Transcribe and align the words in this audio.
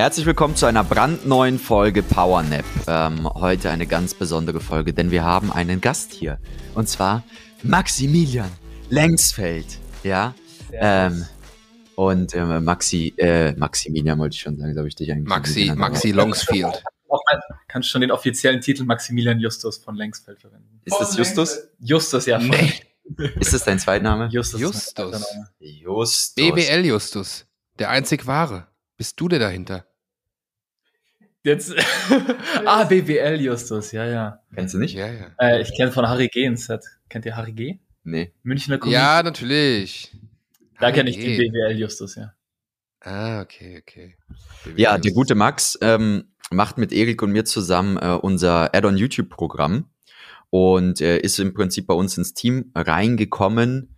Herzlich 0.00 0.24
willkommen 0.24 0.56
zu 0.56 0.64
einer 0.64 0.82
brandneuen 0.82 1.58
Folge 1.58 2.02
PowerNap. 2.02 2.64
Ähm, 2.86 3.28
heute 3.34 3.68
eine 3.68 3.86
ganz 3.86 4.14
besondere 4.14 4.58
Folge, 4.58 4.94
denn 4.94 5.10
wir 5.10 5.24
haben 5.24 5.52
einen 5.52 5.82
Gast 5.82 6.14
hier. 6.14 6.38
Und 6.74 6.88
zwar 6.88 7.22
Maximilian 7.62 8.50
Längsfeld. 8.88 9.66
Ja. 10.02 10.34
Ähm, 10.72 11.26
und 11.96 12.32
äh, 12.32 12.60
Maxi, 12.60 13.12
äh, 13.18 13.52
Maximilian 13.52 14.18
wollte 14.18 14.36
ich 14.36 14.40
schon 14.40 14.56
sagen, 14.56 14.72
so 14.72 14.78
habe 14.78 14.88
ich 14.88 14.96
dich 14.96 15.12
eigentlich. 15.12 15.28
Maxi, 15.28 15.70
Maxi 15.76 16.12
Longsfield. 16.12 16.82
Kannst 17.68 17.90
du 17.90 17.92
schon 17.92 18.00
den 18.00 18.10
offiziellen 18.10 18.62
Titel 18.62 18.84
Maximilian 18.84 19.38
Justus 19.38 19.76
von 19.76 19.96
Längsfeld 19.96 20.40
verwenden? 20.40 20.80
Ist 20.86 20.98
das 20.98 21.14
Justus? 21.14 21.58
Justus, 21.78 22.24
ja. 22.24 22.38
Nee. 22.38 22.72
Ist 23.38 23.52
das 23.52 23.64
dein 23.64 23.78
Zweitname? 23.78 24.30
Justus. 24.32 24.62
Justus. 24.62 25.26
Justus. 25.58 26.32
BWL 26.36 26.86
Justus. 26.86 27.44
Der 27.78 27.90
einzig 27.90 28.26
wahre. 28.26 28.66
Bist 28.96 29.20
du 29.20 29.28
der 29.28 29.38
dahinter? 29.38 29.89
Jetzt. 31.42 31.74
ah, 32.66 32.84
BWL 32.84 33.40
Justus, 33.40 33.92
ja, 33.92 34.04
ja. 34.06 34.40
Kennst 34.54 34.74
du 34.74 34.78
nicht? 34.78 34.94
Ja, 34.94 35.06
ja. 35.06 35.26
Äh, 35.38 35.62
ich 35.62 35.74
kenne 35.74 35.90
von 35.90 36.06
Harry 36.06 36.28
G. 36.28 36.44
ins 36.44 36.66
Set. 36.66 36.84
Kennt 37.08 37.24
ihr 37.24 37.36
Harry 37.36 37.52
G? 37.52 37.78
Nee. 38.04 38.32
Münchner 38.42 38.78
Comedy. 38.78 38.94
Ja, 38.94 39.22
natürlich. 39.22 40.12
Da 40.78 40.92
kenne 40.92 41.10
ich 41.10 41.18
den. 41.18 41.36
BWL 41.36 41.78
Justus, 41.78 42.16
ja. 42.16 42.34
Ah, 43.00 43.40
okay, 43.40 43.80
okay. 43.80 44.16
Ja, 44.76 44.98
der 44.98 45.12
gute 45.12 45.34
Max 45.34 45.78
ähm, 45.80 46.24
macht 46.50 46.76
mit 46.76 46.92
Erik 46.92 47.22
und 47.22 47.32
mir 47.32 47.44
zusammen 47.46 47.96
äh, 47.96 48.18
unser 48.20 48.74
Add-on 48.74 48.96
YouTube-Programm 48.98 49.86
und 50.50 51.00
äh, 51.00 51.18
ist 51.18 51.38
im 51.38 51.54
Prinzip 51.54 51.86
bei 51.86 51.94
uns 51.94 52.18
ins 52.18 52.34
Team 52.34 52.70
reingekommen, 52.74 53.96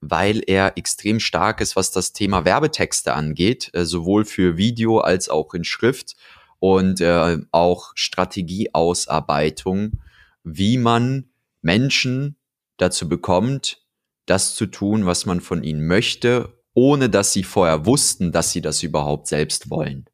weil 0.00 0.42
er 0.46 0.76
extrem 0.76 1.20
stark 1.20 1.60
ist, 1.60 1.76
was 1.76 1.90
das 1.90 2.12
Thema 2.12 2.44
Werbetexte 2.44 3.14
angeht, 3.14 3.70
äh, 3.74 3.84
sowohl 3.84 4.24
für 4.24 4.56
Video 4.56 4.98
als 4.98 5.28
auch 5.28 5.54
in 5.54 5.64
Schrift 5.64 6.16
und 6.58 7.00
äh, 7.00 7.38
auch 7.50 7.92
Strategieausarbeitung, 7.94 10.00
wie 10.44 10.78
man 10.78 11.28
Menschen 11.62 12.36
dazu 12.76 13.08
bekommt, 13.08 13.82
das 14.26 14.54
zu 14.54 14.66
tun, 14.66 15.06
was 15.06 15.26
man 15.26 15.40
von 15.40 15.62
ihnen 15.62 15.86
möchte, 15.86 16.54
ohne 16.74 17.08
dass 17.08 17.32
sie 17.32 17.44
vorher 17.44 17.86
wussten, 17.86 18.32
dass 18.32 18.52
sie 18.52 18.60
das 18.60 18.82
überhaupt 18.82 19.26
selbst 19.26 19.70
wollen. 19.70 20.06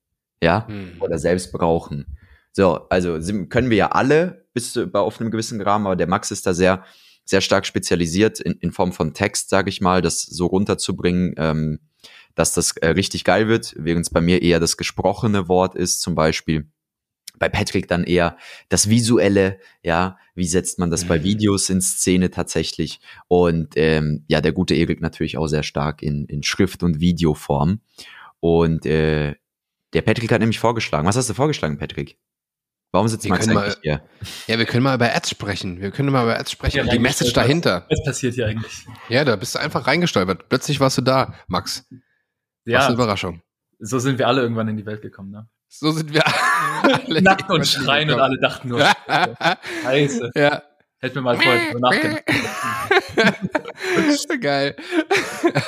Ja, 0.43 0.67
Hm. 0.69 0.97
oder 1.01 1.19
selbst 1.19 1.53
brauchen. 1.53 2.07
So, 2.53 2.89
also 2.89 3.19
können 3.49 3.71
wir 3.71 3.77
ja 3.77 3.93
alle 3.93 4.47
bis 4.53 4.73
zu, 4.73 4.87
bei 4.87 5.01
auf 5.01 5.21
einem 5.21 5.31
gewissen 5.31 5.61
Rahmen, 5.61 5.87
aber 5.87 5.97
der 5.97 6.07
Max 6.07 6.31
ist 6.31 6.47
da 6.47 6.55
sehr, 6.55 6.85
sehr 7.25 7.41
stark 7.41 7.67
spezialisiert 7.67 8.41
in, 8.41 8.53
in 8.55 8.73
Form 8.73 8.93
von 8.93 9.15
Text, 9.15 9.49
sage 9.51 9.71
ich 9.71 9.81
mal, 9.81 10.03
das 10.03 10.23
so 10.23 10.47
runterzubringen, 10.47 11.35
ähm, 11.39 11.81
dass 12.35 12.53
das 12.53 12.77
äh, 12.79 12.89
richtig 12.89 13.25
geil 13.25 13.49
wird, 13.49 13.75
während 13.79 14.07
es 14.07 14.11
bei 14.11 14.21
mir 14.21 14.43
eher 14.43 14.61
das 14.61 14.77
gesprochene 14.77 15.49
Wort 15.49 15.75
ist, 15.75 16.01
zum 16.01 16.15
Beispiel. 16.15 16.69
Bei 17.37 17.49
Patrick 17.49 17.89
dann 17.89 18.05
eher 18.05 18.37
das 18.69 18.89
Visuelle, 18.89 19.59
ja, 19.83 20.19
wie 20.35 20.47
setzt 20.47 20.79
man 20.79 20.91
das 20.91 21.05
bei 21.05 21.19
Mhm. 21.19 21.25
Videos 21.25 21.69
in 21.69 21.81
Szene 21.81 22.31
tatsächlich? 22.31 23.01
Und 23.27 23.75
ähm, 23.77 24.25
ja, 24.29 24.41
der 24.41 24.53
gute 24.53 24.75
Erik 24.75 25.01
natürlich 25.01 25.37
auch 25.37 25.49
sehr 25.49 25.65
stark 25.65 26.03
in, 26.03 26.27
in 26.27 26.43
Schrift- 26.43 26.83
und 26.83 27.01
Videoform. 27.01 27.81
Und 28.41 28.87
äh, 28.87 29.35
der 29.95 30.03
Patrick 30.03 30.31
hat 30.31 30.41
nämlich 30.41 30.59
vorgeschlagen. 30.59 31.07
Was 31.07 31.17
hast 31.17 31.31
du 31.31 31.35
vorgeschlagen, 31.35 31.79
Patrick? 31.79 32.19
Warum 32.95 33.09
sitzt 33.09 33.25
Wir 33.25 33.31
Max 33.31 33.45
können 33.49 33.59
eigentlich 33.59 33.77
hier? 33.83 34.01
Ja, 34.47 34.57
wir 34.57 34.67
können 34.67 34.85
mal 34.85 34.95
über 34.95 35.13
Ads 35.13 35.29
sprechen. 35.29 35.81
Wir 35.81 35.91
können 35.91 36.13
mal 36.13 36.23
über 36.23 36.39
Ads 36.39 36.53
sprechen. 36.53 36.77
Ja, 36.77 36.85
Und 36.85 36.93
die 36.93 37.01
Message 37.01 37.33
dahinter. 37.33 37.87
Was 37.91 38.05
passiert 38.05 38.35
hier 38.35 38.47
eigentlich? 38.47 38.87
Ja, 39.09 39.25
da 39.25 39.35
bist 39.35 39.57
du 39.57 39.59
einfach 39.59 39.89
reingestolpert. 39.89 40.49
Plötzlich 40.49 40.79
warst 40.79 40.99
du 40.99 41.03
da, 41.03 41.35
Max. 41.49 41.85
Was 41.91 41.99
Ja, 42.67 42.87
eine 42.87 42.95
Überraschung. 42.95 43.43
so 43.81 43.99
sind 43.99 44.21
wir 44.21 44.29
alle 44.29 44.43
irgendwann 44.43 44.69
in 44.69 44.77
die 44.77 44.87
Welt 44.87 45.03
gekommen, 45.03 45.33
ne? 45.33 45.49
So 45.67 45.91
sind 45.91 46.15
wir 46.15 46.23
alle. 46.25 47.21
Nackt 47.21 47.51
und 47.51 47.67
schreien 47.67 48.13
und 48.13 48.21
alle 48.21 48.39
dachten 48.39 48.69
nur, 48.69 48.79
Scheiße. 49.83 50.31
ja. 50.37 50.63
Hätten 51.01 51.17
wir 51.17 51.23
mal 51.23 51.37
vorher 51.37 51.73
drüber 51.73 51.81
nachdenken. 51.81 52.23
geil. 54.41 54.77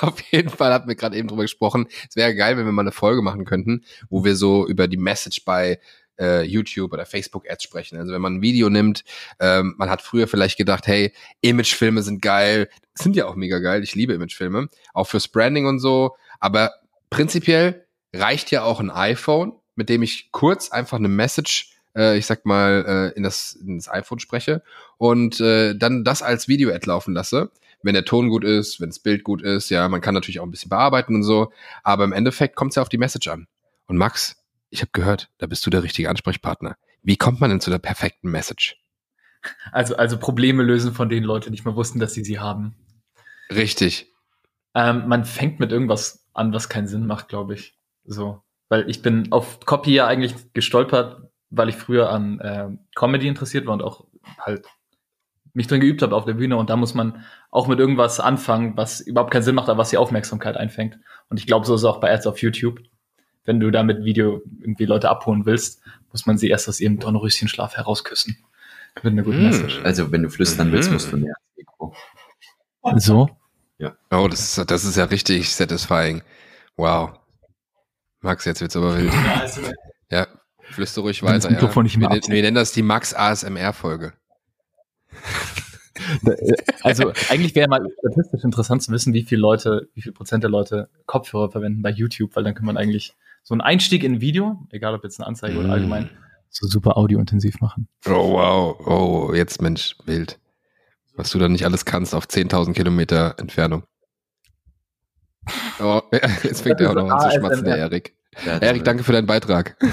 Auf 0.00 0.20
jeden 0.30 0.48
Fall 0.48 0.72
hatten 0.72 0.86
wir 0.88 0.94
gerade 0.94 1.16
eben 1.16 1.26
drüber 1.26 1.42
gesprochen. 1.42 1.88
Es 2.08 2.14
wäre 2.14 2.36
geil, 2.36 2.56
wenn 2.56 2.66
wir 2.66 2.72
mal 2.72 2.82
eine 2.82 2.92
Folge 2.92 3.20
machen 3.20 3.44
könnten, 3.44 3.84
wo 4.08 4.24
wir 4.24 4.36
so 4.36 4.66
über 4.66 4.86
die 4.86 4.96
Message 4.96 5.44
bei 5.44 5.80
äh, 6.18 6.42
YouTube 6.42 6.92
oder 6.92 7.06
Facebook 7.06 7.50
Ads 7.50 7.64
sprechen. 7.64 7.98
Also 7.98 8.12
wenn 8.12 8.20
man 8.20 8.36
ein 8.36 8.42
Video 8.42 8.68
nimmt, 8.68 9.04
ähm, 9.40 9.74
man 9.78 9.90
hat 9.90 10.02
früher 10.02 10.28
vielleicht 10.28 10.58
gedacht, 10.58 10.86
hey, 10.86 11.12
Imagefilme 11.40 12.02
sind 12.02 12.22
geil, 12.22 12.68
sind 12.94 13.16
ja 13.16 13.26
auch 13.26 13.34
mega 13.34 13.58
geil. 13.58 13.82
Ich 13.82 13.94
liebe 13.94 14.14
Imagefilme, 14.14 14.68
auch 14.94 15.06
fürs 15.06 15.28
Branding 15.28 15.66
und 15.66 15.78
so. 15.78 16.16
Aber 16.40 16.72
prinzipiell 17.10 17.86
reicht 18.12 18.50
ja 18.50 18.62
auch 18.62 18.80
ein 18.80 18.90
iPhone, 18.90 19.52
mit 19.74 19.88
dem 19.88 20.02
ich 20.02 20.30
kurz 20.32 20.70
einfach 20.70 20.98
eine 20.98 21.08
Message 21.08 21.76
äh, 21.96 22.18
ich 22.18 22.26
sag 22.26 22.44
mal, 22.44 22.84
äh, 22.86 23.16
in, 23.16 23.22
das, 23.22 23.54
in 23.54 23.78
das 23.78 23.88
iPhone 23.88 24.18
spreche 24.18 24.62
und 24.98 25.40
äh, 25.40 25.74
dann 25.74 26.04
das 26.04 26.22
als 26.22 26.46
Video-Ad 26.46 26.86
laufen 26.86 27.14
lasse. 27.14 27.50
Wenn 27.82 27.94
der 27.94 28.04
Ton 28.04 28.28
gut 28.28 28.44
ist, 28.44 28.80
wenn 28.80 28.90
das 28.90 28.98
Bild 28.98 29.24
gut 29.24 29.42
ist, 29.42 29.70
ja, 29.70 29.88
man 29.88 30.00
kann 30.00 30.14
natürlich 30.14 30.40
auch 30.40 30.44
ein 30.44 30.50
bisschen 30.50 30.68
bearbeiten 30.70 31.14
und 31.14 31.22
so, 31.22 31.52
aber 31.82 32.04
im 32.04 32.12
Endeffekt 32.12 32.56
kommt 32.56 32.72
es 32.72 32.76
ja 32.76 32.82
auf 32.82 32.88
die 32.88 32.98
Message 32.98 33.28
an. 33.28 33.46
Und 33.86 33.96
Max, 33.96 34.36
ich 34.70 34.80
habe 34.80 34.90
gehört, 34.92 35.30
da 35.38 35.46
bist 35.46 35.64
du 35.66 35.70
der 35.70 35.82
richtige 35.82 36.10
Ansprechpartner. 36.10 36.76
Wie 37.02 37.16
kommt 37.16 37.40
man 37.40 37.50
denn 37.50 37.60
zu 37.60 37.70
der 37.70 37.78
perfekten 37.78 38.30
Message? 38.30 38.76
Also, 39.70 39.96
also 39.96 40.18
Probleme 40.18 40.62
lösen, 40.62 40.92
von 40.92 41.08
denen 41.08 41.24
Leute 41.24 41.50
nicht 41.50 41.64
mehr 41.64 41.76
wussten, 41.76 42.00
dass 42.00 42.14
sie 42.14 42.24
sie 42.24 42.40
haben. 42.40 42.74
Richtig. 43.50 44.12
Ähm, 44.74 45.06
man 45.08 45.24
fängt 45.24 45.60
mit 45.60 45.72
irgendwas 45.72 46.26
an, 46.34 46.52
was 46.52 46.68
keinen 46.68 46.88
Sinn 46.88 47.06
macht, 47.06 47.28
glaube 47.28 47.54
ich. 47.54 47.78
So. 48.04 48.42
Weil 48.68 48.90
ich 48.90 49.02
bin 49.02 49.30
auf 49.32 49.60
Copy 49.60 49.94
ja 49.94 50.06
eigentlich 50.06 50.52
gestolpert, 50.52 51.30
weil 51.50 51.68
ich 51.68 51.76
früher 51.76 52.10
an 52.10 52.40
äh, 52.40 52.68
Comedy 52.94 53.28
interessiert 53.28 53.66
war 53.66 53.74
und 53.74 53.82
auch 53.82 54.06
halt 54.40 54.66
mich 55.54 55.68
drin 55.68 55.80
geübt 55.80 56.02
habe 56.02 56.14
auf 56.14 56.26
der 56.26 56.34
Bühne 56.34 56.56
und 56.56 56.68
da 56.68 56.76
muss 56.76 56.92
man 56.92 57.24
auch 57.50 57.66
mit 57.66 57.78
irgendwas 57.78 58.20
anfangen, 58.20 58.76
was 58.76 59.00
überhaupt 59.00 59.30
keinen 59.30 59.42
Sinn 59.42 59.54
macht, 59.54 59.70
aber 59.70 59.78
was 59.78 59.88
die 59.88 59.96
Aufmerksamkeit 59.96 60.56
einfängt. 60.56 60.98
Und 61.30 61.38
ich 61.38 61.46
glaube, 61.46 61.64
so 61.64 61.74
ist 61.74 61.80
es 61.80 61.84
auch 61.86 62.00
bei 62.00 62.12
Ads 62.12 62.26
auf 62.26 62.42
YouTube. 62.42 62.80
Wenn 63.46 63.60
du 63.60 63.70
da 63.70 63.82
mit 63.82 64.04
Video 64.04 64.42
irgendwie 64.60 64.84
Leute 64.84 65.08
abholen 65.08 65.46
willst, 65.46 65.80
muss 66.12 66.26
man 66.26 66.36
sie 66.36 66.48
erst 66.48 66.68
aus 66.68 66.80
ihrem 66.80 66.98
Dornröschenschlaf 66.98 67.76
herausküssen. 67.76 68.36
Mit 69.02 69.12
einer 69.12 69.22
guten 69.22 69.40
Mm. 69.42 69.46
Message. 69.46 69.80
Also, 69.84 70.10
wenn 70.12 70.22
du 70.22 70.30
flüstern 70.30 70.72
willst, 70.72 70.88
Mhm. 70.88 70.94
musst 70.94 71.12
du 71.12 71.16
näher 71.16 71.34
ans 71.36 71.56
Mikro. 71.56 71.94
So? 72.98 73.30
Oh, 74.10 74.28
das 74.28 74.56
ist, 74.58 74.70
das 74.70 74.84
ist 74.84 74.96
ja 74.96 75.04
richtig 75.04 75.50
satisfying. 75.54 76.22
Wow. 76.76 77.18
Max, 78.20 78.44
jetzt 78.46 78.60
wird's 78.62 78.74
aber 78.76 78.96
wild. 78.96 79.12
Ja, 80.10 80.26
flüster 80.62 81.02
ruhig 81.02 81.22
weiter. 81.22 81.50
Ja. 81.50 81.82
nicht 81.82 81.96
mehr 81.98 82.08
wir, 82.08 82.16
abzieht. 82.16 82.32
wir 82.34 82.42
nennen 82.42 82.54
das 82.54 82.72
die 82.72 82.82
Max 82.82 83.12
ASMR-Folge. 83.14 84.12
Also 86.82 87.12
eigentlich 87.30 87.54
wäre 87.54 87.68
mal 87.68 87.86
statistisch 87.98 88.44
interessant 88.44 88.82
zu 88.82 88.92
wissen, 88.92 89.12
wie 89.14 89.22
viele 89.22 89.40
Leute, 89.40 89.88
wie 89.94 90.02
viel 90.02 90.12
Prozent 90.12 90.42
der 90.42 90.50
Leute 90.50 90.88
Kopfhörer 91.06 91.50
verwenden 91.50 91.82
bei 91.82 91.90
YouTube, 91.90 92.34
weil 92.36 92.44
dann 92.44 92.54
kann 92.54 92.66
man 92.66 92.76
eigentlich 92.76 93.14
so 93.46 93.54
einen 93.54 93.60
Einstieg 93.60 94.02
in 94.02 94.14
ein 94.14 94.20
Video, 94.20 94.66
egal 94.72 94.92
ob 94.94 95.04
jetzt 95.04 95.20
eine 95.20 95.28
Anzeige 95.28 95.56
oder 95.56 95.68
Mm. 95.68 95.70
allgemein, 95.70 96.10
so 96.50 96.66
super 96.66 96.96
audiointensiv 96.96 97.60
machen. 97.60 97.86
Oh, 98.08 98.32
wow. 98.32 98.76
Oh, 98.84 99.34
jetzt, 99.34 99.62
Mensch, 99.62 99.94
wild. 100.04 100.40
Was 101.14 101.30
du 101.30 101.38
da 101.38 101.48
nicht 101.48 101.64
alles 101.64 101.84
kannst 101.84 102.12
auf 102.12 102.24
10.000 102.26 102.74
Kilometer 102.74 103.36
Entfernung. 103.38 103.84
Oh, 105.78 106.00
jetzt 106.42 106.62
fängt 106.62 106.80
er 106.80 106.90
auch 106.90 106.94
noch 106.96 107.08
an 107.08 107.30
zu 107.30 107.38
schmatzen, 107.38 107.64
der 107.64 107.76
Erik. 107.76 108.16
Ja, 108.44 108.58
Erik, 108.58 108.82
danke 108.84 109.04
für 109.04 109.12
deinen 109.12 109.28
Beitrag. 109.28 109.76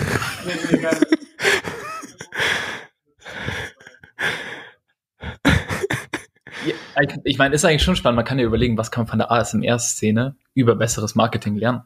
Ich 7.24 7.38
meine, 7.38 7.56
ist 7.56 7.66
eigentlich 7.66 7.84
schon 7.84 7.96
spannend. 7.96 8.18
Man 8.18 8.26
kann 8.26 8.40
ja 8.40 8.46
überlegen, 8.46 8.78
was 8.78 8.92
kann 8.92 9.04
man 9.04 9.10
von 9.10 9.20
der 9.20 9.32
ASMR-Szene 9.32 10.36
über 10.54 10.76
besseres 10.76 11.16
Marketing 11.16 11.56
lernen. 11.56 11.82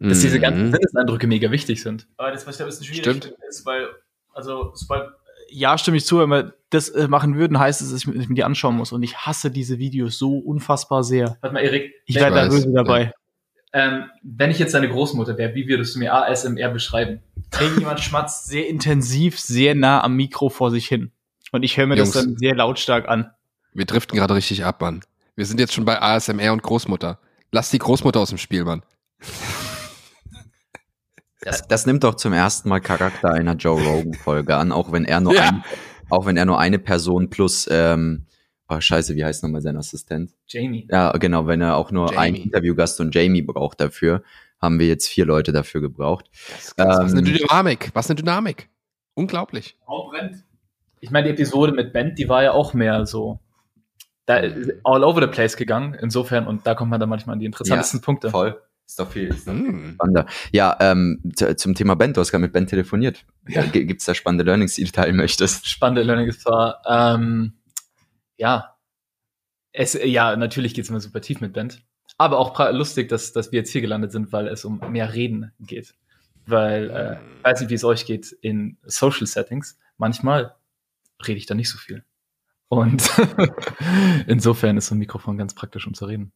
Dass 0.00 0.20
diese 0.20 0.38
ganzen 0.38 0.68
Mhm. 0.68 0.72
Sinneseindrücke 0.72 1.26
mega 1.26 1.50
wichtig 1.50 1.82
sind. 1.82 2.06
Aber 2.16 2.30
das, 2.30 2.46
was 2.46 2.54
ich 2.54 2.58
da 2.58 2.64
ein 2.64 2.68
bisschen 2.68 2.84
schwierig 2.86 3.02
Stimmt. 3.02 3.24
finde, 3.24 3.38
ist, 3.48 3.66
weil, 3.66 3.88
also, 4.32 4.70
sobald, 4.74 5.10
ja, 5.50 5.76
stimme 5.76 5.96
ich 5.96 6.04
zu, 6.04 6.18
wenn 6.20 6.28
wir 6.30 6.54
das 6.70 6.88
äh, 6.90 7.08
machen 7.08 7.36
würden, 7.36 7.58
heißt 7.58 7.80
es, 7.82 7.90
dass 7.90 8.00
ich 8.00 8.06
mir, 8.06 8.34
die 8.34 8.44
anschauen 8.44 8.76
muss. 8.76 8.92
Und 8.92 9.02
ich 9.02 9.16
hasse 9.16 9.50
diese 9.50 9.78
Videos 9.78 10.18
so 10.18 10.38
unfassbar 10.38 11.02
sehr. 11.02 11.36
Warte 11.40 11.52
mal, 11.54 11.60
Erik. 11.60 11.92
Ich 12.04 12.14
werde 12.16 12.36
da 12.36 12.46
böse 12.48 12.70
dabei. 12.72 13.12
ähm, 13.72 14.04
wenn 14.22 14.50
ich 14.50 14.58
jetzt 14.58 14.74
deine 14.74 14.88
Großmutter 14.88 15.36
wäre, 15.36 15.54
wie 15.54 15.66
würdest 15.68 15.94
du 15.94 15.98
mir 15.98 16.12
ASMR 16.14 16.68
beschreiben? 16.70 17.20
Irgendjemand 17.58 17.98
schmatzt 18.00 18.46
sehr 18.46 18.68
intensiv, 18.68 19.40
sehr 19.40 19.74
nah 19.74 20.02
am 20.04 20.14
Mikro 20.14 20.48
vor 20.48 20.70
sich 20.70 20.86
hin. 20.86 21.10
Und 21.50 21.62
ich 21.64 21.76
höre 21.76 21.86
mir 21.86 21.96
Jungs. 21.96 22.12
das 22.12 22.24
dann 22.24 22.36
sehr 22.36 22.54
lautstark 22.54 23.08
an. 23.08 23.30
Wir 23.72 23.86
driften 23.86 24.16
gerade 24.18 24.34
richtig 24.34 24.64
ab, 24.64 24.80
Mann. 24.80 25.00
Wir 25.34 25.46
sind 25.46 25.58
jetzt 25.60 25.72
schon 25.72 25.84
bei 25.86 26.00
ASMR 26.00 26.52
und 26.52 26.62
Großmutter. 26.62 27.18
Lass 27.52 27.70
die 27.70 27.78
Großmutter 27.78 28.20
aus 28.20 28.28
dem 28.28 28.38
Spiel, 28.38 28.64
Mann. 28.64 28.82
Das, 31.48 31.66
das 31.68 31.86
nimmt 31.86 32.04
doch 32.04 32.14
zum 32.14 32.32
ersten 32.32 32.68
Mal 32.68 32.80
Charakter 32.80 33.32
einer 33.32 33.54
Joe 33.54 33.80
Rogan-Folge 33.80 34.56
an, 34.56 34.72
auch 34.72 34.92
wenn 34.92 35.04
er 35.04 35.20
nur 35.20 35.34
Ja. 35.34 35.42
ein, 35.48 35.64
auch 36.10 36.26
wenn 36.26 36.36
er 36.36 36.44
nur 36.46 36.58
eine 36.58 36.78
Person 36.78 37.30
plus, 37.30 37.68
ähm, 37.70 38.26
oh 38.68 38.80
scheiße, 38.80 39.14
wie 39.16 39.24
heißt 39.24 39.42
nochmal 39.42 39.60
sein 39.62 39.76
Assistent? 39.76 40.32
Jamie. 40.46 40.86
Ja, 40.90 41.12
genau, 41.12 41.46
wenn 41.46 41.60
er 41.60 41.76
auch 41.76 41.90
nur 41.90 42.18
einen 42.18 42.36
Jamie. 42.36 42.46
Interviewgast 42.46 43.00
und 43.00 43.14
Jamie 43.14 43.42
braucht 43.42 43.80
dafür, 43.80 44.22
haben 44.60 44.78
wir 44.78 44.86
jetzt 44.86 45.06
vier 45.08 45.24
Leute 45.26 45.52
dafür 45.52 45.80
gebraucht. 45.80 46.26
Was 46.76 47.12
eine 47.12 47.18
Ähm, 47.20 47.24
Dynamik. 47.24 47.90
Was 47.94 48.10
eine 48.10 48.16
Dynamik. 48.16 48.68
Unglaublich. 49.14 49.76
Ich 51.00 51.10
meine, 51.10 51.26
die 51.28 51.32
Episode 51.34 51.72
mit 51.72 51.92
Ben, 51.92 52.14
die 52.14 52.28
war 52.28 52.42
ja 52.42 52.52
auch 52.52 52.74
mehr 52.74 53.06
so 53.06 53.38
da 54.26 54.42
all 54.84 55.04
over 55.04 55.22
the 55.22 55.26
place 55.28 55.56
gegangen, 55.56 55.94
insofern, 55.94 56.46
und 56.46 56.66
da 56.66 56.74
kommt 56.74 56.90
man 56.90 57.00
dann 57.00 57.08
manchmal 57.08 57.34
an 57.34 57.40
die 57.40 57.46
interessantesten 57.46 58.00
Punkte. 58.02 58.30
Voll. 58.30 58.60
Ist 58.88 58.98
doch 58.98 59.10
viel. 59.12 59.28
Ist 59.28 59.46
doch 59.46 59.52
viel 59.52 59.68
Hm. 59.68 59.92
spannender. 59.94 60.26
Ja, 60.50 60.76
ähm, 60.80 61.20
zum 61.56 61.74
Thema 61.74 61.94
Ben, 61.94 62.14
du 62.14 62.20
hast 62.22 62.30
gerade 62.30 62.40
mit 62.42 62.52
Ben 62.54 62.66
telefoniert. 62.66 63.26
Ja. 63.46 63.62
G- 63.66 63.84
Gibt's 63.84 64.06
da 64.06 64.14
spannende 64.14 64.44
Learnings, 64.44 64.74
die 64.74 64.84
du 64.84 64.90
teilen 64.90 65.14
möchtest? 65.16 65.66
Spannende 65.68 66.02
Learnings 66.02 66.44
war, 66.46 66.82
ähm, 66.88 67.52
ja, 68.38 68.76
es, 69.72 69.92
ja, 70.02 70.34
natürlich 70.36 70.72
geht's 70.74 70.88
immer 70.88 71.00
super 71.00 71.20
tief 71.20 71.40
mit 71.42 71.52
Band, 71.52 71.82
aber 72.16 72.38
auch 72.38 72.58
lustig, 72.72 73.08
dass, 73.10 73.32
dass 73.32 73.52
wir 73.52 73.58
jetzt 73.58 73.70
hier 73.70 73.82
gelandet 73.82 74.10
sind, 74.10 74.32
weil 74.32 74.48
es 74.48 74.64
um 74.64 74.80
mehr 74.90 75.12
Reden 75.12 75.52
geht. 75.60 75.94
Weil, 76.46 76.88
äh, 76.90 77.12
ich 77.38 77.44
weiß 77.44 77.60
nicht, 77.60 77.70
wie 77.70 77.74
es 77.74 77.84
euch 77.84 78.06
geht 78.06 78.32
in 78.40 78.78
Social 78.84 79.26
Settings. 79.26 79.78
Manchmal 79.98 80.54
rede 81.26 81.36
ich 81.36 81.44
da 81.46 81.54
nicht 81.54 81.68
so 81.68 81.76
viel. 81.76 82.04
Und 82.68 83.02
insofern 84.26 84.78
ist 84.78 84.86
so 84.86 84.94
ein 84.94 84.98
Mikrofon 84.98 85.36
ganz 85.36 85.54
praktisch, 85.54 85.86
um 85.86 85.92
zu 85.94 86.06
reden. 86.06 86.32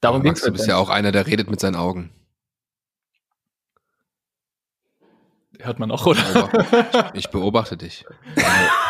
Darum 0.00 0.22
Max, 0.22 0.40
ging's 0.40 0.42
du 0.42 0.52
bist 0.52 0.66
ja 0.66 0.76
auch 0.76 0.88
einer, 0.88 1.12
der 1.12 1.26
redet 1.26 1.50
mit 1.50 1.60
seinen 1.60 1.76
Augen. 1.76 2.10
Hört 5.58 5.78
man 5.78 5.90
auch, 5.90 6.06
oder? 6.06 7.12
Ich 7.14 7.28
beobachte 7.28 7.76
dich. 7.76 8.06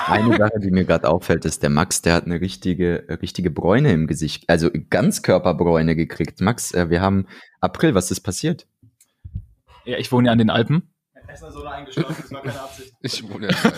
Eine 0.06 0.36
Sache, 0.36 0.60
die 0.60 0.70
mir 0.70 0.84
gerade 0.84 1.08
auffällt, 1.08 1.44
ist, 1.44 1.62
der 1.64 1.70
Max, 1.70 2.02
der 2.02 2.14
hat 2.14 2.26
eine 2.26 2.40
richtige, 2.40 3.08
äh, 3.08 3.14
richtige 3.14 3.50
Bräune 3.50 3.92
im 3.92 4.06
Gesicht, 4.06 4.44
also 4.48 4.70
Ganzkörperbräune 4.70 5.96
gekriegt. 5.96 6.40
Max, 6.40 6.72
äh, 6.72 6.88
wir 6.88 7.00
haben 7.00 7.26
April, 7.60 7.94
was 7.94 8.10
ist 8.12 8.20
passiert? 8.20 8.68
ja, 9.84 9.98
ich 9.98 10.12
wohne 10.12 10.28
ja 10.28 10.32
an 10.32 10.38
den 10.38 10.50
Alpen. 10.50 10.94
Es 11.26 11.42
ist 11.42 11.52
so 11.52 11.64
eingeschlafen, 11.64 12.16
das 12.20 12.32
war 12.32 12.42
keine 12.42 12.60
Absicht. 12.60 12.94
Ich 13.02 13.28
wohne 13.28 13.48
ja 13.48 13.70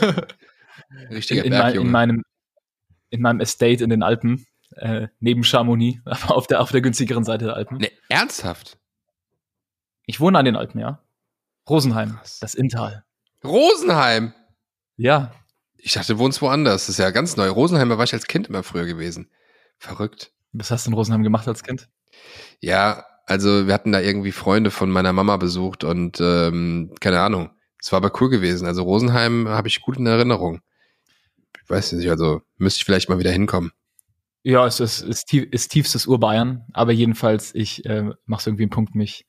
In, 0.91 1.07
Richtiger 1.15 1.45
in, 1.45 1.53
mein, 1.53 1.75
in, 1.75 1.91
meinem, 1.91 2.23
in 3.11 3.23
meinem 3.23 3.41
Estate 3.41 3.85
in 3.85 3.91
den 3.91 4.03
Alpen, 4.03 4.47
äh, 4.77 5.09
neben 5.21 5.45
Chamonix, 5.45 6.01
aber 6.05 6.37
auf 6.37 6.47
der, 6.47 6.61
auf 6.61 6.71
der 6.71 6.81
günstigeren 6.81 7.25
Seite 7.25 7.47
der 7.47 7.55
Alpen. 7.55 7.79
Ne, 7.79 7.91
ernsthaft? 8.09 8.79
Ich 10.07 10.21
wohne 10.21 10.39
an 10.39 10.45
den 10.45 10.57
Alpen, 10.57 10.81
ja. 10.81 11.01
Rosenheim, 11.69 12.17
Krass. 12.17 12.41
das 12.41 12.55
Inntal. 12.55 13.05
Rosenheim. 13.45 14.35
Ja, 14.97 15.33
Ich 15.77 15.93
dachte, 15.95 16.15
du 16.15 16.19
wohnst 16.19 16.43
woanders. 16.43 16.83
Das 16.83 16.91
ist 16.91 16.99
ja 16.99 17.11
ganz 17.11 17.37
neu. 17.37 17.49
Rosenheim 17.49 17.89
da 17.89 17.99
war 17.99 18.05
ich 18.05 18.13
als 18.13 18.27
Kind 18.27 18.49
immer 18.49 18.63
früher 18.63 18.85
gewesen. 18.85 19.31
Verrückt. 19.79 20.33
was 20.53 20.71
hast 20.71 20.87
du 20.87 20.91
in 20.91 20.95
Rosenheim 20.95 21.23
gemacht 21.23 21.49
als 21.49 21.63
Kind? 21.63 21.89
Ja, 22.61 23.05
also 23.27 23.67
wir 23.67 23.75
hatten 23.75 23.93
da 23.93 24.01
irgendwie 24.01 24.33
Freunde 24.33 24.71
von 24.71 24.91
meiner 24.91 25.13
Mama 25.13 25.37
besucht 25.39 25.83
und 25.85 26.21
ähm, 26.21 26.93
keine 27.01 27.21
Ahnung. 27.21 27.51
Es 27.81 27.91
war 27.91 27.97
aber 27.97 28.13
cool 28.21 28.29
gewesen. 28.31 28.67
Also 28.67 28.83
Rosenheim 28.83 29.49
habe 29.49 29.67
ich 29.69 29.81
gut 29.81 29.97
in 29.97 30.07
Erinnerung. 30.07 30.61
Ich 31.65 31.71
weiß 31.71 31.93
nicht, 31.93 32.09
also 32.11 32.43
müsste 32.59 32.79
ich 32.79 32.85
vielleicht 32.85 33.09
mal 33.09 33.19
wieder 33.19 33.33
hinkommen. 33.33 33.73
Ja, 34.45 34.67
es 34.67 34.81
ist, 34.81 35.01
ist, 35.03 35.27
tief, 35.27 35.47
ist 35.51 35.69
tiefstes 35.69 36.07
Urbayern, 36.07 36.67
aber 36.73 36.93
jedenfalls, 36.93 37.55
ich 37.55 37.85
äh, 37.87 38.11
mache 38.27 38.51
irgendwie 38.51 38.65
einen 38.65 38.71
Punkt, 38.71 38.95
mich 38.95 39.27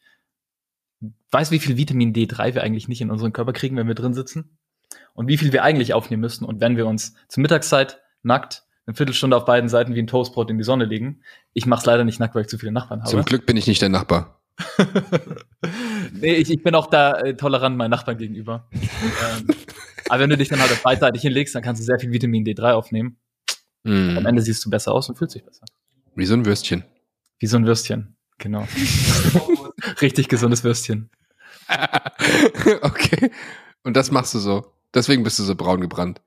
weiß, 1.31 1.51
wie 1.51 1.59
viel 1.59 1.77
Vitamin 1.77 2.13
D3 2.13 2.55
wir 2.55 2.63
eigentlich 2.63 2.87
nicht 2.87 3.01
in 3.01 3.11
unseren 3.11 3.33
Körper 3.33 3.53
kriegen, 3.53 3.75
wenn 3.77 3.87
wir 3.87 3.95
drin 3.95 4.13
sitzen 4.13 4.57
und 5.13 5.27
wie 5.27 5.37
viel 5.37 5.53
wir 5.53 5.63
eigentlich 5.63 5.93
aufnehmen 5.93 6.21
müssen. 6.21 6.45
Und 6.45 6.61
wenn 6.61 6.77
wir 6.77 6.87
uns 6.87 7.13
zur 7.27 7.41
Mittagszeit 7.41 8.01
nackt 8.23 8.63
eine 8.85 8.95
Viertelstunde 8.95 9.37
auf 9.37 9.45
beiden 9.45 9.69
Seiten 9.69 9.95
wie 9.95 9.99
ein 9.99 10.07
Toastbrot 10.07 10.49
in 10.49 10.57
die 10.57 10.63
Sonne 10.63 10.85
legen, 10.85 11.21
ich 11.53 11.65
mache 11.65 11.79
es 11.79 11.85
leider 11.85 12.03
nicht 12.03 12.19
nackt, 12.19 12.35
weil 12.35 12.41
ich 12.43 12.49
zu 12.49 12.57
viele 12.57 12.71
Nachbarn 12.71 13.01
habe. 13.01 13.09
Zum 13.09 13.23
Glück 13.23 13.45
bin 13.45 13.55
ich 13.55 13.67
nicht 13.67 13.81
der 13.81 13.89
Nachbar. 13.89 14.41
nee, 16.13 16.35
ich, 16.35 16.51
ich 16.51 16.61
bin 16.61 16.75
auch 16.75 16.87
da 16.87 17.13
äh, 17.13 17.35
tolerant 17.35 17.77
meinen 17.77 17.91
Nachbarn 17.91 18.17
gegenüber. 18.17 18.69
ähm, 18.73 19.47
aber 20.09 20.19
wenn 20.19 20.29
du 20.29 20.37
dich 20.37 20.49
dann 20.49 20.59
halt 20.59 20.71
auf 20.71 20.83
beidseitig 20.83 21.21
hinlegst, 21.21 21.55
dann 21.55 21.63
kannst 21.63 21.81
du 21.81 21.85
sehr 21.85 21.99
viel 21.99 22.11
Vitamin 22.11 22.45
D3 22.45 22.73
aufnehmen. 22.73 23.17
Am 23.85 23.91
Hm. 24.17 24.25
Ende 24.25 24.41
siehst 24.41 24.63
du 24.65 24.69
besser 24.69 24.93
aus 24.93 25.09
und 25.09 25.17
fühlst 25.17 25.35
dich 25.35 25.43
besser. 25.43 25.65
Wie 26.15 26.25
so 26.25 26.33
ein 26.35 26.45
Würstchen. 26.45 26.83
Wie 27.39 27.47
so 27.47 27.57
ein 27.57 27.65
Würstchen. 27.65 28.15
Genau. 28.37 28.67
Richtig 30.01 30.29
gesundes 30.29 30.63
Würstchen. 30.63 31.09
okay. 32.81 33.31
Und 33.83 33.95
das 33.97 34.11
machst 34.11 34.33
du 34.33 34.39
so. 34.39 34.71
Deswegen 34.93 35.23
bist 35.23 35.39
du 35.39 35.43
so 35.43 35.55
braun 35.55 35.81
gebrannt. 35.81 36.21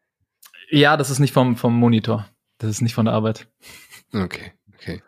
Ja, 0.70 0.97
das 0.97 1.11
ist 1.11 1.19
nicht 1.19 1.32
vom, 1.32 1.56
vom 1.56 1.75
Monitor. 1.75 2.29
Das 2.58 2.70
ist 2.70 2.81
nicht 2.81 2.94
von 2.94 3.05
der 3.06 3.14
Arbeit. 3.14 3.49
Okay, 4.12 4.53
okay. 4.75 5.03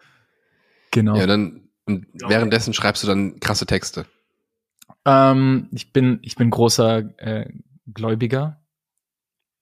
Genau. 0.91 1.17
Ja, 1.17 1.27
dann 1.27 1.69
und 1.87 2.07
währenddessen 2.15 2.75
schreibst 2.75 3.03
du 3.03 3.07
dann 3.07 3.41
krasse 3.41 3.67
Texte. 3.67 4.07
ähm, 5.07 5.69
ich 5.73 5.93
bin, 5.93 6.19
ich 6.23 6.37
bin 6.37 6.51
großer 6.51 6.99
äh, 7.19 7.51
Gläubiger. 7.93 8.61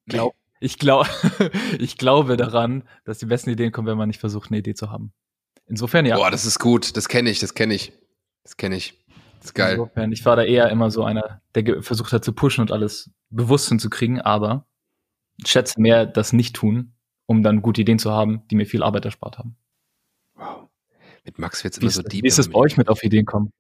Glaub, 0.07 0.35
ich, 0.61 0.79
glaub, 0.79 1.07
ich 1.79 1.97
glaube 1.99 2.37
daran, 2.37 2.85
dass 3.05 3.19
die 3.19 3.27
besten 3.27 3.51
Ideen 3.51 3.73
kommen, 3.73 3.87
wenn 3.89 3.99
man 3.99 4.09
nicht 4.09 4.21
versucht, 4.21 4.51
eine 4.51 4.59
Idee 4.59 4.75
zu 4.75 4.91
haben. 4.91 5.13
Insofern 5.67 6.07
ja. 6.07 6.17
Boah, 6.17 6.31
das 6.31 6.45
ist 6.47 6.59
gut. 6.59 6.97
Das 6.97 7.09
kenne 7.09 7.31
ich, 7.31 7.41
das 7.41 7.55
kenne 7.55 7.75
ich. 7.75 7.93
Das 8.45 8.57
kenne 8.57 8.77
ich. 8.77 9.03
Das 9.39 9.47
ist 9.47 9.55
geil. 9.55 9.73
Insofern, 9.75 10.13
ich 10.13 10.25
war 10.25 10.37
da 10.37 10.45
eher 10.45 10.71
immer 10.71 10.91
so 10.91 11.05
einer, 11.05 11.41
der 11.55 11.83
versucht 11.83 12.13
hat 12.13 12.25
zu 12.25 12.33
pushen 12.33 12.63
und 12.63 12.73
alles 12.73 13.11
bewusst 13.31 13.69
hinzukriegen, 13.69 14.21
aber 14.21 14.67
ich 15.37 15.49
schätze 15.51 15.81
mehr 15.81 16.07
das 16.07 16.33
Nicht-Tun, 16.33 16.93
um 17.27 17.43
dann 17.43 17.63
gute 17.63 17.81
Ideen 17.81 17.99
zu 17.99 18.11
haben, 18.13 18.43
die 18.51 18.55
mir 18.55 18.67
viel 18.67 18.83
Arbeit 18.83 19.05
erspart 19.05 19.39
haben. 19.39 19.57
Wow. 20.37 20.69
Mit 21.25 21.39
Max 21.39 21.65
wird's 21.65 21.79
Wie 21.79 21.83
immer 21.83 21.89
ist, 21.89 21.97
so 21.97 22.03
deep. 22.03 22.23
wie 22.23 22.29
ist 22.29 22.39
es 22.39 22.49
bei 22.51 22.59
euch 22.59 22.77
mit 22.77 22.89
auf 22.89 23.03
Ideen 23.03 23.27
kommen? 23.27 23.53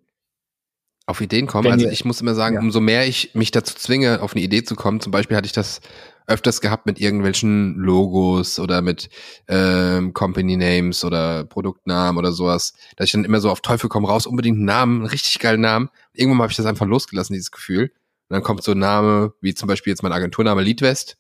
auf 1.09 1.21
Ideen 1.21 1.47
kommen. 1.47 1.65
Wenn 1.67 1.73
Also 1.73 1.89
ich 1.89 2.05
muss 2.05 2.21
immer 2.21 2.35
sagen, 2.35 2.57
Ja. 2.57 2.61
umso 2.61 2.81
mehr 2.81 3.07
ich 3.07 3.33
mich 3.35 3.53
dazu 3.53 3.75
zwinge, 3.77 4.21
auf 4.23 4.33
eine 4.33 4.43
Idee 4.43 4.65
zu 4.65 4.75
kommen, 4.75 5.01
zum 5.01 5.13
Beispiel 5.13 5.37
hatte 5.37 5.47
ich 5.47 5.53
das 5.53 5.81
öfters 6.27 6.61
gehabt 6.61 6.87
mit 6.87 7.01
irgendwelchen 7.01 7.77
Logos 7.77 8.59
oder 8.59 8.83
mit 8.83 9.09
ähm, 9.49 10.13
Company 10.13 10.57
Names 10.57 11.05
oder 11.05 11.45
Produktnamen 11.45 12.19
oder 12.19 12.33
sowas, 12.33 12.75
dass 12.97 13.07
ich 13.07 13.13
dann 13.13 13.25
immer 13.25 13.41
so 13.41 13.51
auf 13.51 13.61
Teufel 13.61 13.89
komm 13.89 14.05
raus, 14.05 14.27
unbedingt 14.27 14.57
einen 14.57 14.65
Namen, 14.65 15.01
einen 15.01 15.11
richtig 15.11 15.39
geilen 15.39 15.61
Namen. 15.61 15.89
Irgendwann 16.13 16.43
habe 16.43 16.51
ich 16.51 16.57
das 16.57 16.67
einfach 16.67 16.87
losgelassen, 16.87 17.35
dieses 17.35 17.53
Gefühl. 17.53 17.93
Und 18.29 18.35
dann 18.35 18.43
kommt 18.43 18.65
so 18.65 18.73
ein 18.73 18.79
Name, 18.79 19.35
wie 19.41 19.55
zum 19.55 19.69
Beispiel 19.69 19.93
jetzt 19.93 20.03
mein 20.03 20.13
Agenturname 20.13 20.63
Leadwest, 20.63 21.17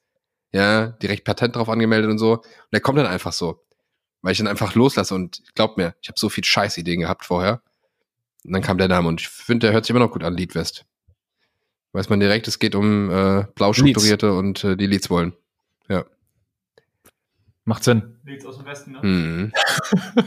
ja, 0.52 0.88
direkt 0.88 1.24
Patent 1.24 1.54
drauf 1.54 1.68
angemeldet 1.68 2.10
und 2.10 2.18
so. 2.18 2.32
Und 2.32 2.72
der 2.72 2.80
kommt 2.80 2.98
dann 2.98 3.06
einfach 3.06 3.32
so. 3.32 3.62
Weil 4.22 4.32
ich 4.32 4.38
dann 4.38 4.48
einfach 4.48 4.74
loslasse 4.74 5.14
und 5.14 5.42
glaub 5.54 5.76
mir, 5.76 5.94
ich 6.02 6.08
habe 6.08 6.18
so 6.18 6.28
viel 6.28 6.42
Scheißideen 6.42 7.00
gehabt 7.00 7.24
vorher. 7.24 7.62
Und 8.44 8.52
dann 8.52 8.62
kam 8.62 8.78
der 8.78 8.88
Name 8.88 9.08
und 9.08 9.20
ich 9.20 9.28
finde, 9.28 9.66
der 9.66 9.74
hört 9.74 9.84
sich 9.84 9.90
immer 9.90 10.04
noch 10.04 10.10
gut 10.10 10.24
an, 10.24 10.36
Leadwest. 10.36 10.84
Weiß 11.96 12.10
man 12.10 12.20
direkt, 12.20 12.46
es 12.46 12.58
geht 12.58 12.74
um 12.74 13.10
äh, 13.10 13.44
blau 13.54 13.72
strukturierte 13.72 14.34
und 14.34 14.62
äh, 14.64 14.76
die 14.76 14.86
Leads 14.86 15.08
wollen. 15.08 15.32
Macht 17.68 17.82
Sinn. 17.84 18.16
Liegt 18.24 18.46
aus 18.46 18.58
dem 18.58 18.66
Westen, 18.66 18.92
ne? 18.92 19.00
Mhm. 19.02 19.52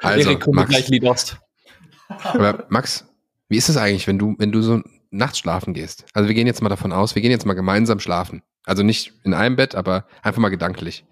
also, 0.00 0.30
Erik, 0.30 0.40
komm 0.40 0.54
Max, 0.54 0.70
gleich 0.70 0.88
Lied 0.88 1.04
Ost. 1.04 1.38
aber 2.22 2.64
Max, 2.70 3.04
wie 3.48 3.56
ist 3.58 3.68
es 3.68 3.76
eigentlich, 3.76 4.06
wenn 4.06 4.18
du, 4.18 4.34
wenn 4.38 4.52
du 4.52 4.62
so 4.62 4.80
nachts 5.10 5.38
schlafen 5.40 5.74
gehst? 5.74 6.06
Also 6.14 6.28
wir 6.28 6.34
gehen 6.34 6.46
jetzt 6.46 6.62
mal 6.62 6.70
davon 6.70 6.92
aus, 6.92 7.14
wir 7.14 7.20
gehen 7.20 7.30
jetzt 7.30 7.44
mal 7.44 7.52
gemeinsam 7.54 8.00
schlafen. 8.00 8.42
Also 8.64 8.82
nicht 8.82 9.12
in 9.24 9.34
einem 9.34 9.56
Bett, 9.56 9.74
aber 9.74 10.06
einfach 10.22 10.40
mal 10.40 10.48
gedanklich. 10.48 11.04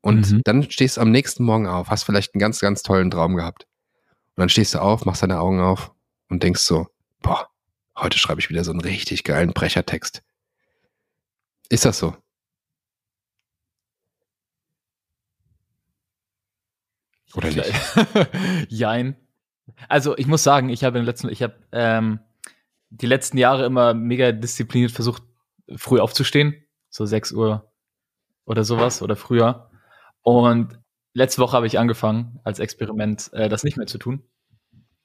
Und 0.00 0.30
Mhm. 0.30 0.40
dann 0.44 0.70
stehst 0.70 0.96
du 0.96 1.02
am 1.02 1.10
nächsten 1.10 1.44
Morgen 1.44 1.66
auf, 1.66 1.90
hast 1.90 2.04
vielleicht 2.04 2.34
einen 2.34 2.40
ganz, 2.40 2.60
ganz 2.60 2.82
tollen 2.82 3.10
Traum 3.10 3.36
gehabt. 3.36 3.66
Und 4.36 4.40
dann 4.40 4.48
stehst 4.48 4.72
du 4.74 4.78
auf, 4.80 5.04
machst 5.04 5.22
deine 5.22 5.38
Augen 5.38 5.60
auf 5.60 5.92
und 6.32 6.42
denkst 6.42 6.62
so, 6.62 6.86
boah, 7.20 7.50
heute 7.94 8.18
schreibe 8.18 8.40
ich 8.40 8.48
wieder 8.48 8.64
so 8.64 8.70
einen 8.70 8.80
richtig 8.80 9.22
geilen 9.22 9.52
Brechertext. 9.52 10.22
Ist 11.68 11.84
das 11.84 11.98
so? 11.98 12.16
Oder 17.34 17.50
nicht? 17.50 17.70
Jein. 18.68 19.16
Also 19.90 20.16
ich 20.16 20.26
muss 20.26 20.42
sagen, 20.42 20.70
ich 20.70 20.84
habe 20.84 20.98
in 20.98 21.04
letzten, 21.04 21.28
ich 21.28 21.42
habe 21.42 21.54
ähm, 21.70 22.20
die 22.88 23.06
letzten 23.06 23.36
Jahre 23.36 23.66
immer 23.66 23.92
mega 23.92 24.32
diszipliniert 24.32 24.92
versucht, 24.92 25.22
früh 25.76 26.00
aufzustehen, 26.00 26.64
so 26.88 27.04
6 27.04 27.32
Uhr 27.32 27.70
oder 28.46 28.64
sowas 28.64 29.02
oder 29.02 29.16
früher. 29.16 29.70
Und 30.22 30.78
letzte 31.12 31.42
Woche 31.42 31.56
habe 31.56 31.66
ich 31.66 31.78
angefangen, 31.78 32.40
als 32.42 32.58
Experiment 32.58 33.30
äh, 33.34 33.50
das 33.50 33.64
nicht 33.64 33.76
mehr 33.76 33.86
zu 33.86 33.98
tun. 33.98 34.22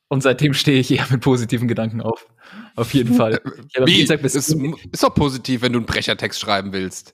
Und 0.10 0.22
seitdem 0.22 0.54
stehe 0.54 0.80
ich 0.80 0.90
eher 0.92 1.06
mit 1.10 1.22
positiven 1.22 1.68
Gedanken 1.68 2.02
auf. 2.02 2.28
Auf 2.76 2.94
jeden 2.94 3.14
Fall. 3.16 3.42
Am 3.76 3.86
Wie? 3.86 4.06
Bis- 4.06 4.36
Ist, 4.36 4.50
ist 4.92 5.04
doch 5.04 5.14
positiv, 5.14 5.62
wenn 5.62 5.74
du 5.74 5.80
einen 5.80 5.86
Brechertext 5.86 6.40
schreiben 6.40 6.72
willst. 6.72 7.14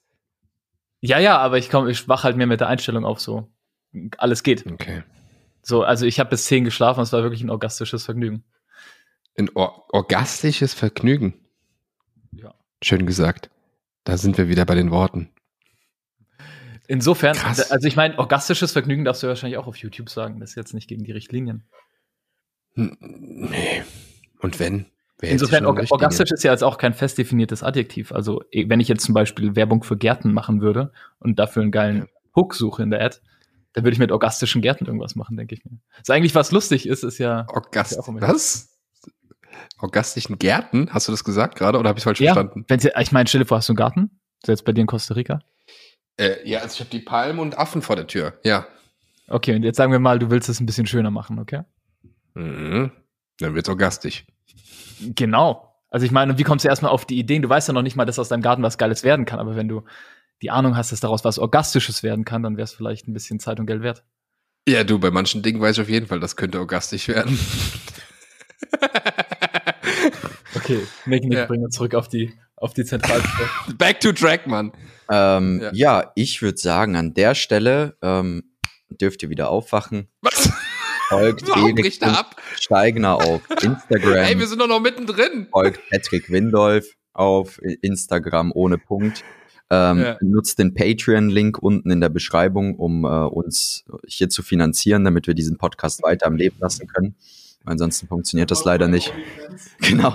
ja, 1.02 1.18
ja, 1.20 1.38
aber 1.40 1.58
ich 1.58 1.70
komme, 1.70 1.90
ich 1.90 2.08
wach 2.08 2.24
halt 2.24 2.38
mehr 2.38 2.48
mit 2.48 2.60
der 2.60 2.68
Einstellung 2.68 3.04
auf, 3.06 3.20
so 3.20 3.50
alles 4.18 4.44
geht. 4.44 4.66
Okay. 4.72 5.04
So, 5.62 5.84
also 5.84 6.06
ich 6.06 6.20
habe 6.20 6.30
bis 6.32 6.46
zehn 6.46 6.66
geschlafen, 6.66 7.02
es 7.02 7.14
war 7.14 7.24
wirklich 7.24 7.42
ein 7.42 7.50
orgastisches 7.50 8.06
Vergnügen. 8.06 8.44
Ein 9.38 9.50
or 9.56 9.86
orgastisches 9.94 10.74
Vergnügen. 10.74 11.34
Ja. 12.32 12.54
Schön 12.84 13.06
gesagt. 13.06 13.50
Da 14.04 14.18
sind 14.18 14.38
wir 14.38 14.50
wieder 14.50 14.66
bei 14.66 14.76
den 14.76 14.92
Worten. 14.92 15.30
Insofern, 16.88 17.36
Krass. 17.36 17.72
also 17.72 17.88
ich 17.88 17.96
meine, 17.96 18.20
orgastisches 18.20 18.74
Vergnügen 18.74 19.06
darfst 19.06 19.24
du 19.24 19.28
wahrscheinlich 19.28 19.58
auch 19.58 19.68
auf 19.68 19.78
YouTube 19.78 20.10
sagen. 20.10 20.40
Das 20.40 20.50
ist 20.52 20.56
jetzt 20.58 20.74
nicht 20.74 20.90
gegen 20.90 21.04
die 21.06 21.14
Richtlinien. 21.14 21.64
Hm, 22.76 22.98
Nee. 23.00 23.84
Und 24.40 24.60
wenn? 24.60 24.86
Wer 25.20 25.32
Insofern, 25.32 25.66
org 25.66 25.90
orgastisch 25.90 26.32
ist 26.32 26.44
ja 26.44 26.52
jetzt 26.52 26.64
auch 26.64 26.78
kein 26.78 26.94
fest 26.94 27.18
definiertes 27.18 27.64
Adjektiv. 27.64 28.12
Also, 28.12 28.44
eh, 28.52 28.68
wenn 28.68 28.80
ich 28.82 28.88
jetzt 28.90 29.06
zum 29.06 29.14
Beispiel 29.14 29.56
Werbung 29.56 29.84
für 29.84 29.96
Gärten 29.96 30.34
machen 30.34 30.60
würde 30.62 30.92
und 31.20 31.40
dafür 31.40 31.62
einen 31.62 31.72
geilen 31.72 32.08
Hook 32.36 32.56
suche 32.56 32.84
in 32.84 32.92
der 32.92 33.02
Ad, 33.02 33.18
dann 33.74 33.84
würde 33.86 33.94
ich 33.94 34.00
mit 34.00 34.12
orgastischen 34.12 34.62
Gärten 34.62 34.86
irgendwas 34.86 35.16
machen, 35.16 35.38
denke 35.38 35.56
ich 35.56 35.64
mir. 35.64 35.78
Das 35.92 36.02
ist 36.02 36.10
eigentlich, 36.12 36.36
was 36.36 36.52
lustig 36.52 36.88
ist, 36.88 37.04
ist 37.04 37.20
ja. 37.20 37.46
Orgast 37.50 37.94
Ja, 37.94 38.00
auch 38.00 38.08
immer. 38.10 38.22
was? 38.22 38.70
Orgastischen 39.80 40.38
Gärten? 40.40 40.90
Hast 40.92 41.08
du 41.08 41.12
das 41.12 41.24
gesagt 41.24 41.58
gerade 41.58 41.78
oder 41.80 41.90
habe 41.90 42.00
ich 42.00 42.04
falsch 42.04 42.20
Ja, 42.20 42.34
verstanden? 42.34 42.66
wenn 42.68 42.80
ich 43.02 43.12
meine, 43.12 43.28
stell 43.28 43.40
dir 43.42 43.46
vor, 43.48 43.58
hast 43.58 43.70
du 43.70 43.74
einen 43.74 43.78
Garten? 43.78 44.20
Ist 44.42 44.48
jetzt 44.50 44.66
bei 44.66 44.72
dir 44.74 44.82
in 44.82 44.88
Costa 44.88 45.14
Rica? 45.14 45.40
Äh, 46.18 46.48
ja, 46.48 46.60
also 46.60 46.74
ich 46.74 46.80
habe 46.82 46.90
die 46.90 47.00
Palmen 47.00 47.40
und 47.40 47.58
Affen 47.58 47.82
vor 47.82 47.96
der 47.96 48.08
Tür. 48.08 48.34
Ja. 48.44 48.68
Okay, 49.28 49.56
und 49.56 49.64
jetzt 49.64 49.78
sagen 49.78 49.92
wir 49.92 50.00
mal, 50.00 50.20
du 50.20 50.30
willst 50.30 50.50
es 50.50 50.60
ein 50.60 50.66
bisschen 50.66 50.86
schöner 50.86 51.12
machen, 51.12 51.40
okay? 51.40 51.62
Mhm. 52.36 52.92
Dann 53.40 53.56
wird's 53.56 53.70
orgastisch. 53.70 54.26
Genau. 55.02 55.70
Also 55.90 56.06
ich 56.06 56.12
meine, 56.12 56.38
wie 56.38 56.44
kommst 56.44 56.66
du 56.66 56.70
erstmal 56.70 56.92
auf 56.92 57.06
die 57.06 57.18
Ideen? 57.20 57.42
Du 57.42 57.50
weißt 57.50 57.68
ja 57.68 57.74
noch 57.74 57.82
nicht 57.84 57.96
mal, 57.96 58.06
dass 58.06 58.18
aus 58.20 58.30
deinem 58.30 58.42
Garten 58.42 58.64
was 58.64 58.78
Geiles 58.78 59.04
werden 59.04 59.26
kann, 59.26 59.40
aber 59.40 59.56
wenn 59.56 59.68
du 59.68 59.84
die 60.42 60.50
Ahnung 60.52 60.76
hast, 60.76 60.92
dass 60.92 61.00
daraus 61.00 61.24
was 61.24 61.40
Orgastisches 61.40 62.04
werden 62.04 62.26
kann, 62.26 62.44
dann 62.44 62.58
wäre 62.58 62.64
es 62.66 62.74
vielleicht 62.74 63.08
ein 63.08 63.14
bisschen 63.14 63.40
Zeit 63.40 63.60
und 63.60 63.66
Geld 63.68 63.82
wert. 63.84 64.04
Ja, 64.68 64.84
du, 64.84 64.98
bei 65.00 65.12
manchen 65.12 65.42
Dingen 65.44 65.62
weiß 65.62 65.78
ich 65.78 65.82
auf 65.82 65.90
jeden 65.90 66.08
Fall, 66.08 66.20
das 66.20 66.36
könnte 66.36 66.60
orgastisch 66.60 67.08
werden. 67.08 67.38
Okay, 70.56 70.80
Nick, 71.06 71.24
Nick, 71.26 71.34
Ja. 71.40 71.46
bringen 71.46 71.64
wir 71.64 71.70
zurück 71.70 71.96
auf 71.96 72.08
die, 72.08 72.32
auf 72.56 72.74
die 72.74 72.86
Zentralstelle. 72.86 73.50
Back 73.78 74.00
to 74.00 74.12
track, 74.14 74.48
Mann. 74.48 74.72
Ähm, 75.12 75.60
Ja. 75.62 75.72
ja. 75.74 76.12
ich 76.16 76.42
würde 76.42 76.58
sagen, 76.58 76.96
an 76.96 77.14
der 77.14 77.36
Stelle 77.36 77.98
ähm, 78.02 78.44
dürft 78.90 79.24
ihr 79.24 79.30
wieder 79.30 79.50
aufwachen. 79.50 80.08
Was? 80.22 80.52
Folgt 81.10 81.48
Warum 81.50 81.76
bricht 81.76 82.02
er 82.02 82.18
ab? 82.20 82.36
Steigner 82.60 83.16
auf 83.16 83.42
Instagram. 83.62 84.14
Ey, 84.26 84.40
wir 84.40 84.48
sind 84.48 84.60
doch 84.62 84.68
noch 84.68 84.80
mittendrin. 84.80 85.48
folgt 85.52 85.80
Patrick 85.92 86.30
Windolf 86.30 86.88
auf 87.14 87.60
Instagram 87.82 88.52
ohne 88.54 88.78
Punkt. 88.78 89.24
Ähm, 89.70 90.00
Ja. 90.00 90.18
Nutzt 90.22 90.60
den 90.60 90.74
Patreon-Link 90.74 91.58
unten 91.62 91.90
in 91.92 92.02
der 92.02 92.10
Beschreibung, 92.10 92.76
um 92.76 93.06
äh, 93.06 93.08
uns 93.08 93.86
hier 94.08 94.30
zu 94.30 94.44
finanzieren, 94.44 95.04
damit 95.04 95.28
wir 95.28 95.34
diesen 95.34 95.58
Podcast 95.58 96.04
weiter 96.04 96.28
am 96.28 96.36
Leben 96.36 96.58
lassen 96.60 96.88
können. 96.88 97.16
Ansonsten 97.66 98.08
funktioniert 98.08 98.52
das 98.52 98.66
leider 98.66 98.88
nicht. 98.88 99.14
Genau. 99.82 100.14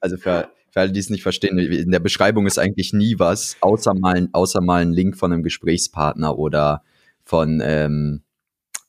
Also 0.00 0.16
für, 0.16 0.48
für 0.70 0.80
alle, 0.80 0.92
die 0.92 1.00
es 1.00 1.10
nicht 1.10 1.22
verstehen, 1.22 1.58
in 1.58 1.90
der 1.90 1.98
Beschreibung 2.00 2.46
ist 2.46 2.58
eigentlich 2.58 2.92
nie 2.92 3.18
was, 3.18 3.56
außer 3.60 3.94
mal, 3.94 4.14
ein- 4.16 4.28
außer 4.32 4.60
mal 4.60 4.82
ein 4.82 4.92
Link 4.92 5.16
von 5.16 5.32
einem 5.32 5.42
Gesprächspartner 5.42 6.38
oder 6.38 6.82
von, 7.24 7.60
ähm, 7.62 8.22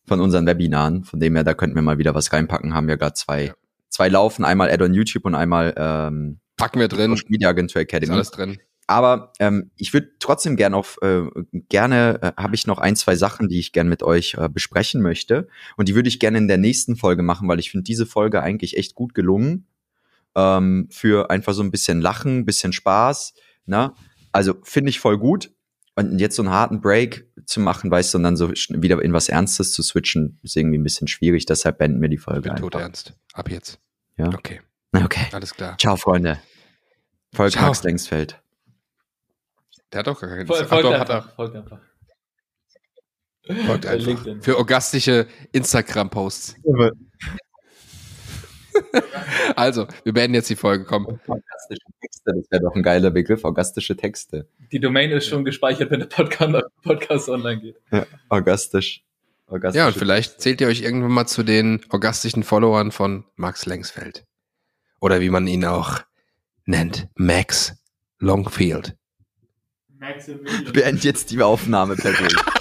von 0.08 0.20
unseren 0.22 0.46
Webinaren. 0.46 1.04
Von 1.04 1.20
dem 1.20 1.36
her, 1.36 1.44
da 1.44 1.54
könnten 1.54 1.76
wir 1.76 1.82
mal 1.82 1.98
wieder 1.98 2.16
was 2.16 2.32
reinpacken. 2.34 2.74
Haben 2.74 2.88
wir 2.88 2.98
gerade 2.98 3.14
zwei, 3.14 3.46
Ja. 3.46 3.54
zwei 3.90 4.10
laufen, 4.10 4.44
einmal 4.46 4.70
Add 4.72 4.84
on 4.84 4.94
YouTube 4.94 5.26
und 5.26 5.36
einmal 5.36 5.74
ähm, 5.78 6.40
Packen 6.58 6.80
wir 6.80 6.88
drin. 6.88 7.12
Social 7.12 7.30
Media 7.30 7.50
Agentur 7.50 7.82
Ist 7.82 7.86
Academy. 7.88 8.14
alles 8.14 8.32
drin. 8.32 8.58
Aber 8.88 9.32
ähm, 9.40 9.72
ich 9.78 9.94
würde 9.94 10.10
trotzdem 10.20 10.58
gerne 10.58 10.76
auf 10.76 10.98
äh, 11.02 11.22
gerne 11.70 12.20
äh, 12.22 12.32
habe 12.36 12.56
ich 12.56 12.68
noch 12.68 12.78
ein 12.78 12.96
zwei 12.98 13.16
Sachen, 13.16 13.48
die 13.48 13.58
ich 13.60 13.72
gerne 13.72 13.90
mit 13.90 14.04
euch 14.04 14.36
äh, 14.38 14.50
besprechen 14.50 15.02
möchte 15.02 15.48
und 15.78 15.88
die 15.88 15.96
würde 15.96 16.10
ich 16.10 16.20
gerne 16.20 16.40
in 16.40 16.50
der 16.50 16.58
nächsten 16.58 16.98
Folge 16.98 17.24
machen, 17.24 17.48
weil 17.48 17.60
ich 17.60 17.72
finde 17.72 17.84
diese 17.86 18.06
Folge 18.06 18.42
eigentlich 18.42 18.76
echt 18.78 18.94
gut 18.96 19.14
gelungen 19.14 19.66
ähm, 20.36 20.88
für 20.92 21.30
einfach 21.30 21.54
so 21.54 21.64
ein 21.64 21.72
bisschen 21.72 22.02
Lachen, 22.02 22.40
ein 22.40 22.46
bisschen 22.46 22.74
Spaß. 22.74 23.34
Ne? 23.66 23.94
Also 24.34 24.56
finde 24.64 24.90
ich 24.90 25.00
voll 25.00 25.18
gut. 25.18 25.52
Und 25.96 26.20
jetzt 26.20 26.36
so 26.36 26.42
einen 26.42 26.52
harten 26.52 26.82
Break 26.82 27.28
zu 27.52 27.60
machen, 27.60 27.92
weißt 27.92 28.14
du, 28.14 28.18
und 28.18 28.24
dann 28.24 28.36
so 28.38 28.50
wieder 28.52 29.02
in 29.02 29.14
was 29.14 29.30
Ernstes 29.30 29.74
zu 29.74 29.84
switchen, 29.84 30.40
ist 30.42 30.56
irgendwie 30.56 30.78
ein 30.78 30.84
bisschen 30.84 31.08
schwierig. 31.08 31.46
Deshalb 31.46 31.78
beenden 31.78 32.02
wir 32.02 32.10
die 32.10 32.16
Ich 32.16 32.22
Folge 32.22 32.42
bin 32.42 32.56
tot 32.56 32.74
einfach. 32.76 32.86
ernst. 32.88 33.14
Ab 33.34 33.50
jetzt. 33.52 33.80
Ja. 34.18 34.28
Okay, 34.30 34.62
Okay. 34.96 35.28
alles 35.32 35.54
klar. 35.54 35.78
Ciao, 35.78 35.96
Freunde. 35.96 36.40
Folgt 37.34 37.54
Ciao. 37.54 37.68
Max 37.68 37.84
Lengsfeld. 37.84 38.42
Der 39.94 40.00
hat 40.00 40.08
doch 40.08 40.20
gar 40.20 40.30
keinen 40.30 40.50
Ach 40.50 40.56
folgt 40.68 40.72
doch, 40.86 40.92
er. 40.92 41.02
einfach, 41.02 41.36
folgt 41.36 41.56
einfach. 41.56 41.80
Folgt 43.66 43.86
einfach. 43.86 44.26
Für 44.42 44.58
orgastische 44.58 45.28
Instagram-Posts. 45.52 46.56
Also, 49.56 49.88
wir 50.04 50.14
beenden 50.14 50.36
jetzt 50.36 50.50
die 50.50 50.56
Folge. 50.56 50.86
Komm. 50.86 51.06
Orgastische 51.06 51.82
Texte, 52.02 52.32
das 52.36 52.52
wäre 52.52 52.64
doch 52.64 52.76
ein 52.76 52.84
geiler 52.84 53.12
Begriff, 53.12 53.44
orgastische 53.44 53.96
Texte. 53.96 54.48
Die 54.72 54.80
Domain 54.80 55.12
ist 55.12 55.28
schon 55.28 55.44
gespeichert, 55.44 55.92
wenn 55.92 56.00
der 56.00 56.08
Podcast, 56.08 56.66
Podcast 56.84 57.30
online 57.30 57.62
geht. 57.62 57.78
Orgastisch. 58.30 59.04
Orgastische 59.48 59.80
Ja, 59.80 59.88
und 59.88 59.98
vielleicht 59.98 60.42
zählt 60.42 60.62
ihr 60.62 60.68
euch 60.68 60.82
irgendwann 60.82 61.12
mal 61.12 61.28
zu 61.28 61.44
den 61.44 61.82
orgastischen 61.90 62.44
Followern 62.44 62.92
von 62.92 63.26
Max 63.36 63.66
Lengsfeld. 63.66 64.26
Oder 65.00 65.20
wie 65.20 65.30
man 65.30 65.48
ihn 65.48 65.66
auch 65.66 66.02
nennt, 66.66 67.08
Max 67.16 67.76
Longfield. 68.20 68.96
Ich 70.66 70.74
beende 70.74 71.02
jetzt 71.04 71.32
die 71.32 71.42
Aufnahme 71.42 71.96
persönlich. 71.96 72.36